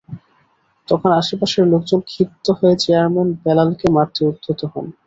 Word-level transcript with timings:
তখন 0.87 1.09
আশপাশের 1.19 1.65
লোকজন 1.71 1.99
ক্ষিপ্ত 2.09 2.45
হয়ে 2.57 2.75
চেয়ারম্যান 2.83 3.27
বেলালকে 3.43 3.85
মারতে 3.95 4.21
উদ্যত 4.29 4.59
হন। 4.71 4.85